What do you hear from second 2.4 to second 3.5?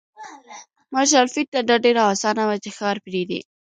وه چې ښار پرېږدي.